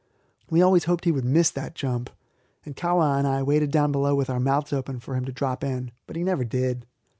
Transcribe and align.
We 0.49 0.63
always 0.63 0.85
hoped 0.85 1.05
he 1.05 1.11
would 1.11 1.25
miss 1.25 1.51
that 1.51 1.75
jump, 1.75 2.09
and 2.65 2.75
Kahwa 2.75 3.19
and 3.19 3.27
I 3.27 3.43
waited 3.43 3.69
down 3.69 3.91
below 3.91 4.15
with 4.15 4.31
our 4.31 4.39
mouths 4.39 4.73
open 4.73 4.99
for 4.99 5.13
him 5.13 5.25
to 5.25 5.31
drop 5.31 5.63
in, 5.63 5.91
but 6.07 6.15
he 6.15 6.23
never 6.23 6.43
did. 6.43 6.87